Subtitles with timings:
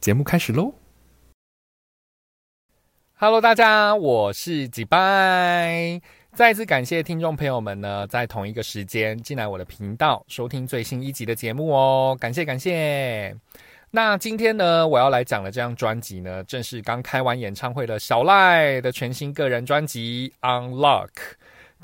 [0.00, 0.72] 节目开始喽
[3.14, 6.00] ！Hello，大家，我是几拜。
[6.38, 13.34] 再次感谢听众朋友们呢，在同一个时间进来我的频道收听最新一集的节目哦，感谢感谢。
[13.90, 21.08] 那今天呢，我要来讲的这张专辑呢，正是刚开完演唱会的小赖的全新个人专辑《Unlock》，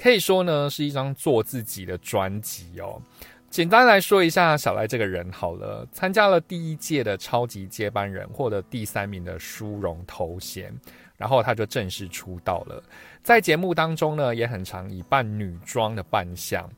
[0.00, 3.02] 可以说呢是一张做自己的专辑哦。
[3.50, 10.72] 简单来说一下小赖这个人好了，参加了第一届的超级接班人，获得第三名的殊荣头衔，
[11.16, 12.82] 然后他就正式出道了。
[13.22, 16.68] 在节目当中呢，也很常以扮女装的扮相。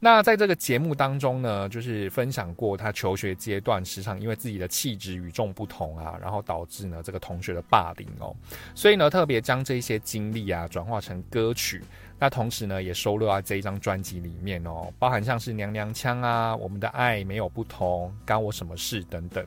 [0.00, 8.34] 那在这个节目当中呢，就是分享过他求学阶段时常因为自己的气质与众不同啊，然后导致呢这个同学的霸凌哦，
[8.74, 11.80] 所以呢特别将这些经历啊转化成歌曲。
[12.18, 19.44] 那同时呢，也收录在这一张专辑里面哦，包含像是娘娘腔啊，我们的爱没有不同，干我什么事等等。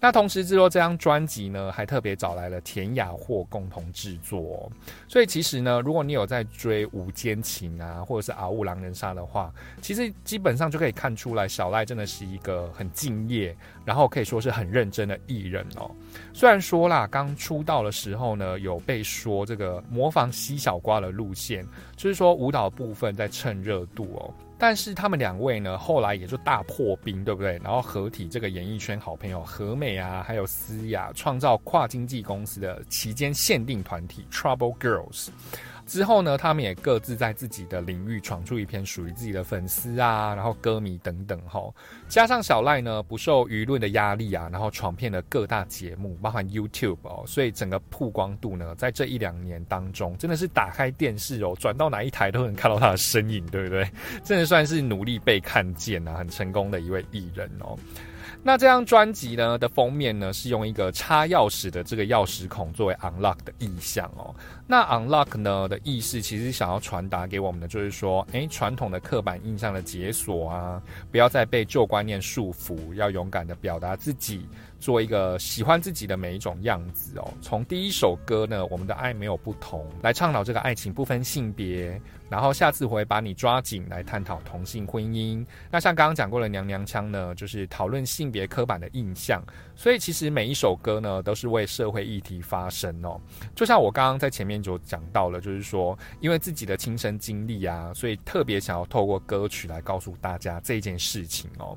[0.00, 4.70] 那同时制作这张专辑呢，还特别找来了田雅霍共同制作。
[5.08, 15.90] 所以其实呢，如果你有在追《午间情》啊，或者是《嗷呜狼人杀》的话，其实基本上就可以看出来，小赖真的是一个很敬业，然后可以说是很认真的艺人哦。
[16.32, 24.32] 虽然说啦，刚出道的时候呢，有被说这个模仿西小瓜的路线，就是说舞蹈部分在蹭热度哦。
[24.58, 27.60] 但是他们两位呢，后来也就大破冰，对不对？
[27.62, 35.28] 然后合体这个演艺圈好朋友何美啊，还有思雅，创造跨经纪公司的期间限定团体 Trouble Girls。
[35.88, 41.62] 之后呢，他们也各自在自己的领域闯出一片属于自己的粉丝啊，然后歌迷等等哈。
[42.08, 53.90] 加上小赖呢，不受舆论的压力啊，然后闯遍了各大节目，包含 YouTube 哦，所以整个曝光度呢，在这一两年当中，真的是打开电视哦，转到哪一台都能看到他的身影，对不对？
[54.22, 57.74] 真的算是努力被看见啊，很成功的一位艺人哦。
[58.40, 64.32] 那这张专辑呢的封面呢，是用一个插钥匙的这个钥匙孔作为 unlock 的意象哦。
[64.70, 74.46] 那 unlock 呢的意思，其实想要传达给我们的就是说，诶，传统的刻板印象的解锁啊，不要再被旧观念束缚，要勇敢的表达自己。
[74.80, 77.34] 做一个喜欢自己的每一种样子哦。
[77.42, 82.00] 从第一首歌呢，我们的爱没有不同，来倡导这个爱情不分性别。
[82.28, 85.44] 然后下次会把你抓紧来探讨同性婚姻。
[85.70, 89.42] 那像刚刚讲过的娘娘腔呢，就是讨论性别刻板的印象。
[89.74, 93.20] 所以其实每一首歌呢，都是为社会议题发声哦。
[93.56, 101.76] 就像我刚刚在前面就讲到了，就是说因为自己的亲身经历啊，所以特别想要透过歌曲来告诉大家这件事情哦。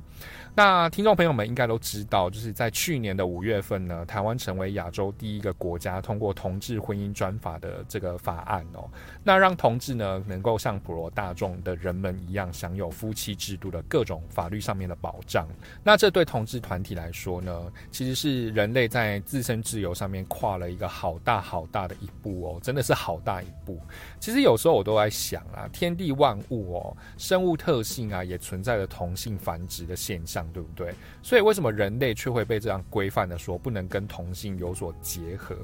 [0.54, 8.90] 那听众朋友们应该都知道，就是在去年的五月份呢，台湾成为亚洲第一个国家通过同志婚姻专法的这个法案哦，
[9.24, 15.48] 那让同志呢能够像普罗大众的人们一样，享有夫妻制度的各种法律上面的保障。
[15.84, 23.80] 那这对同志团体来说呢，其实是人类在自身自由上面跨了一个好大好大的一步哦，真的是好大一步。
[24.20, 30.42] 其实有时候我都在想啊，天地万物哦，生物特性啊，也存在着同性繁殖的现象。
[30.52, 30.94] 对不对？
[31.22, 35.56] 所以为什么人类却会被这样规范的说不能跟同性有所结合？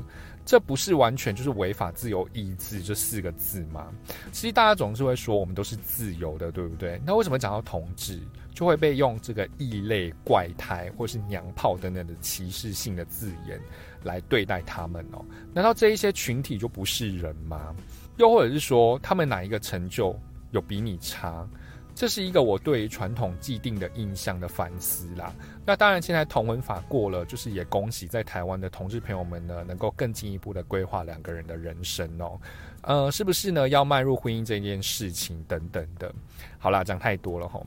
[0.46, 3.88] 这不是完全就是违法自由意志这四个字吗？
[4.32, 7.02] 其实大家总是会说我们都是自由的，对不对？
[7.06, 8.22] 那为什么讲到同志
[8.58, 13.62] 就会被用这个异类、怪胎或是娘炮等等的歧视性的字眼
[14.02, 15.24] 来对待他们哦？
[15.54, 17.76] 难道这一些群体就不是人吗？
[18.18, 20.20] 又或者是说他们哪一个成就
[20.50, 21.48] 有比你差？
[21.94, 25.32] 这是一个我对于传统既定的印象的反思啦。
[25.64, 32.42] 那当然，现在同文法过了，就是也恭喜在台湾的同志朋友们呢，能够更进一步的规划两个人的人生哦。
[32.82, 33.70] 呃，是不是呢？
[33.70, 36.12] 要迈入婚姻这件事情等等的。
[36.58, 37.64] 好啦，讲太多了吼。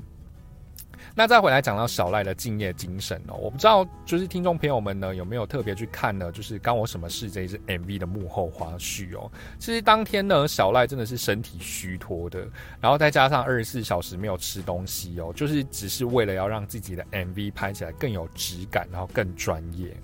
[1.14, 6.30] 那再回来讲到小赖的敬业精神哦，我不知道就是听众朋友们呢有没有特别去看呢？
[6.32, 9.30] 就是《干我什么事》这一支 MV 的幕后花絮哦。
[9.58, 12.46] 其实当天呢，小赖真的是身体虚脱的，
[12.80, 19.94] 然后再加上二十四小时没有吃东西哦，就是只是为了要让自己的 MV 拍起来更有质感，然后更专业，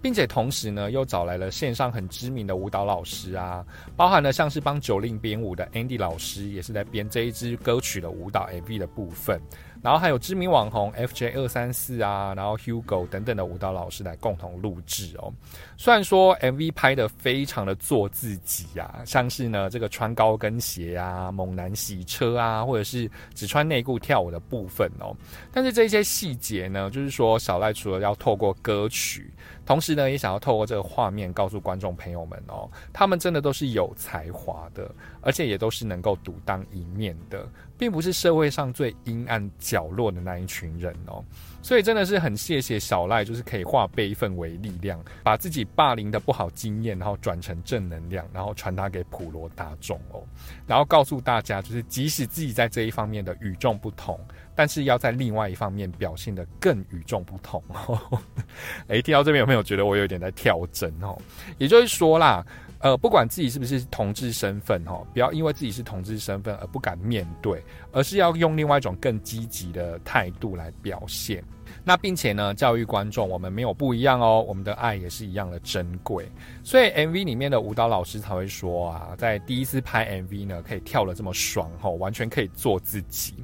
[0.00, 3.64] 并且同时呢又找来了线上很知名的舞蹈老师啊，
[3.96, 9.40] 包含了像是帮九令编舞的 Andy 老师，也是在编这一支歌曲的舞蹈 MV 的部分。
[9.82, 15.32] 然后还有知名网红 FJ 二三四啊，然后 Hugo 等等的舞蹈老师来共同录制哦。
[15.76, 25.14] 虽然说 MV 拍的非常的做自己啊，像是呢这个穿高跟鞋啊、猛男洗车啊，或者是只穿内裤跳舞的部分哦，
[25.52, 29.32] 但是这些细节呢，就是说小赖除了要透过歌曲。
[29.64, 37.46] 同时呢，也想要透过这个画面告诉观众朋友们哦，他们真的都是有才华的，而且也都是能够独当一面的，
[37.78, 41.24] 并不是社会上最阴暗角落的那一群人哦。
[41.62, 50.20] 所以真的是很谢谢小赖，就是可以化悲愤为力量，把自己霸凌的不好经验，然后转成正能量，然后传达给普罗大众哦，
[50.66, 54.18] 然后告诉大家，就是即使自己在这一方面的与众不同。
[54.54, 58.20] 但是要在另外一方面表现的更与众不同哦。
[58.88, 61.16] 哎，听到这边有没有觉得我有点在跳针哦？
[61.58, 62.44] 也就是说啦，
[62.80, 67.62] 呃，不管自己是不是同志身份哦，不要因为自己是同志身份而不敢面对，
[67.92, 71.42] 而是要用另外一种更积极的态度来表现。
[71.84, 76.28] 那并且呢，教育观众，我们没有不一样哦，我们的爱也是一样的珍贵。
[76.62, 83.34] 所以 MV 里面的舞蹈老师才会说啊，在第一次拍 MV 呢，可以跳的这么爽吼，完全可以做自己。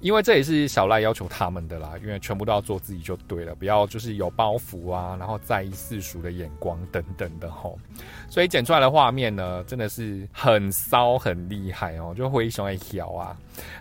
[0.00, 7.78] 因为这也是小赖要求他们的啦，因为全部都要做自己就对了，不要就是有包袱啊，然后在意世俗的眼光等等的吼。
[8.28, 13.36] 所以剪出来的画面呢，真的是很骚很厉害哦，就灰熊一条啊。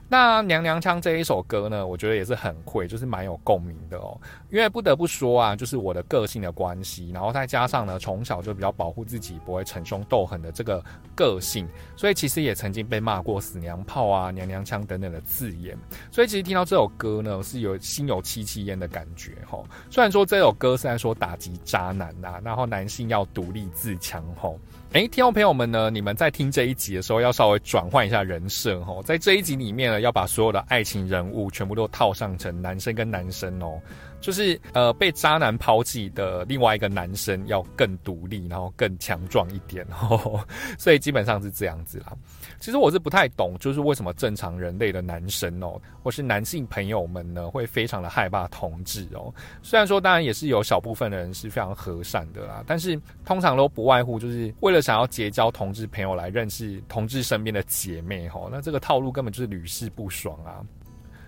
[0.07, 4.19] 那娘娘腔这一首歌呢，我觉得也是很会，就是蛮有共鸣的哦。
[4.49, 10.83] 因为不得不说啊，就是我的个性的关系，然后再加上呢，从小就比较保护自己，不会逞凶斗狠的这个
[11.15, 15.77] 个性，所以其实也曾经被骂过死娘炮啊、娘娘腔等等的字眼。
[16.11, 19.61] 所以其实听到这首歌呢，是有心有戚戚焉的感觉哈。
[19.89, 24.59] 虽然说这首歌是在说打击渣男呐，然后男性要独立自强吼。
[24.95, 33.77] 哎，听众朋友们呢，你们在听这一集的时候，要稍微转换一下人设哦，在这一集里面呢，要把所有的爱情人物全部都套上成男生跟男生哦。
[34.21, 40.43] 就是呃被渣男抛弃的另外一个男生要更独立，然后更强壮一点哦，
[40.79, 42.13] 所以基本上是这样子啦。
[42.59, 49.31] 其实我是不太懂，就是为什么正常人类的男生哦，或是男性朋友们呢，会非常的害怕同志哦。
[49.61, 58.47] 虽然说当然也是有小部分的人是非常和善的啦，但是通常都不外乎就是为了想要结交同志朋友来认识同志身边的姐妹哈。
[58.51, 60.61] 那这个套路根本就是屡试不爽啊。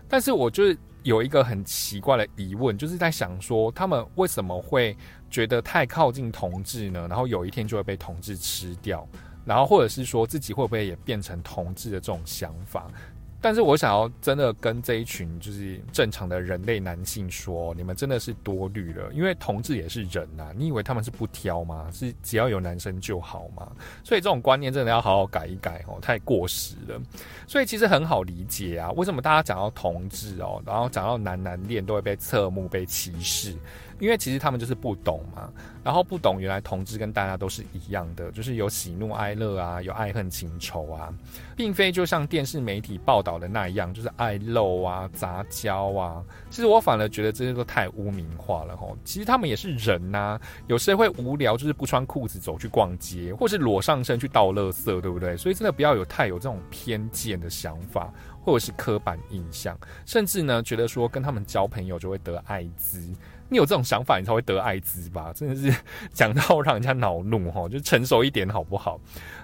[0.07, 0.77] 但是我就是。
[1.03, 4.93] 有一个很奇怪的疑问，就是在想说，他们为什么会
[5.29, 7.07] 觉得太靠近同志呢？
[7.07, 9.07] 然后有一天就会被同志吃掉，
[9.45, 12.91] 然后或者是说自己会不会也变成同志的这种想法？
[13.39, 21.87] 但是我想要真的跟这一群就是正常的人类男性说，你们真的是多虑了，因为同志也是人呐，你以为他们是不挑吗？
[21.93, 23.71] 是只要有男生就好吗？
[24.03, 26.99] 所以这种观念真的要好好改一改哦，太过时了。
[27.47, 33.55] 所以其实很好理解啊，为什么大家讲到同志哦，然后讲到男男恋都会被侧目、被歧视？
[33.99, 35.49] 因为其实他们就是不懂嘛，
[35.83, 41.13] 然后不懂原来同志跟大家都是一样的，就是有喜怒哀乐啊，有爱恨情仇啊，
[41.55, 46.23] 并非就像电视媒体报道的那样，就是爱露啊、杂交啊。
[46.49, 48.97] 其实我反而觉得这些都太污名化了吼。
[49.03, 55.35] 其实他们也是人呐，有谁会无聊就是不穿裤子走去逛街，或是裸上身去倒垃圾，对不对？
[55.37, 63.01] 所以真的不要有太有这种偏见的想法，或者是刻板印象，甚至呢觉得说跟他们交朋友就会得艾滋。
[63.49, 65.31] 你有这种想法，你才会得艾滋吧？
[65.33, 65.73] 真的是
[66.11, 68.99] 讲到让人家恼怒哈，就成熟一点好不好？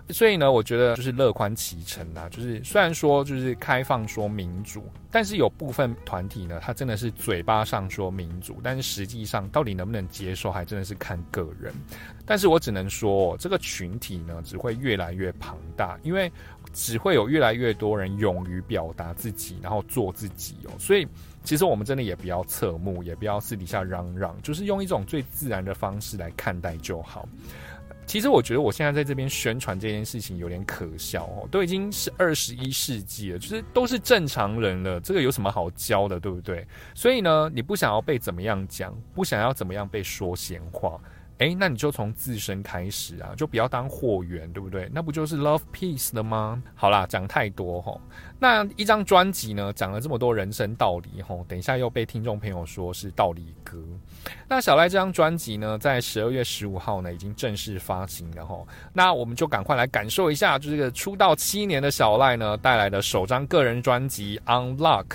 [0.09, 2.27] 所以呢，我觉得就是乐观其成啊。
[2.29, 11.73] 就是虽然说就是开放说民主，但是有部分团体呢，他真的是嘴巴上说民主，但是实际上到底能不能接受，还真的是看个人。
[12.25, 16.29] 但是我只能说，这个群体呢，只会越来越庞大，因为
[16.73, 20.71] 只会有越来越多人勇于表达自己，然后做自己哦。
[20.79, 21.07] 所以。
[21.45, 27.27] 其实我们真的也不要侧目，也不要私底下嚷嚷，就是用一种最自然的方式来看待就好。
[28.05, 36.65] 其实我觉得我现在在这边宣传这件事情有点可笑哦，都已经是二十一世纪了，就是都是正常人了，这个有什么好教的，对不对？
[36.95, 40.97] 所以呢，你不想要被怎么样讲，不想要怎么样被说闲话。
[41.39, 44.89] 哎，那你就从自身开始啊，就不要当货源，对不对？
[44.93, 46.61] 那不就是 love peace 了吗？
[46.75, 47.99] 好啦，讲太多哈。
[48.39, 53.77] 那一张专辑呢，讲了这么多人生道理吼，等一下又被听众朋友说是道理歌。
[54.47, 58.63] 那小赖这张专辑呢，在十二月十五号呢，已经正式发行了哈。
[58.93, 65.05] 那我们就赶快来感受一下，就这个出道七年的小赖呢，带来的首张个人专辑 Unlock。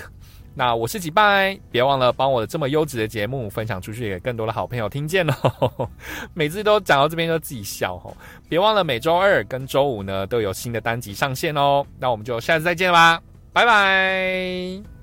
[0.59, 5.89] 那我是几拜，别忘了帮我的这么优质的节目分享出去，给更多的好朋友听见哦。
[6.35, 8.13] 每次都讲到这边就自己笑哦。
[8.49, 11.85] 别忘了每周二跟周五呢都有新的单集上线哦。
[11.97, 13.21] 那我们就下次再见吧，
[13.53, 14.98] 拜拜。